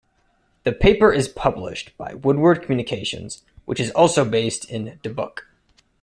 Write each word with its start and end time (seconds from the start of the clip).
The 0.63 0.71
paper 0.73 1.13
is 1.13 1.27
published 1.27 1.95
by 1.95 2.15
Woodward 2.15 2.63
Communications, 2.63 3.43
which 3.65 3.79
is 3.79 3.91
also 3.91 4.25
based 4.25 4.65
in 4.67 4.97
Dubuque. 5.03 5.45